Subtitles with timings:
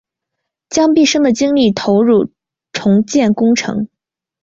[0.71, 2.31] 将毕生的精力投入
[2.73, 3.87] 重建工程